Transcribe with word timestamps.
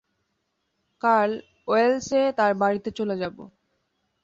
কাল 1.01 1.29
ওয়েলস্-এ 1.67 2.23
তার 2.37 2.51
বাড়ীতে 2.61 2.89
চলে 2.91 3.15
যাবে। 3.21 3.43